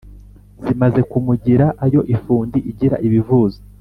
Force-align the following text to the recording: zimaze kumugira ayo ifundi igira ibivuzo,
zimaze 0.65 0.99
kumugira 1.11 1.65
ayo 1.85 2.01
ifundi 2.15 2.57
igira 2.71 2.95
ibivuzo, 3.07 3.59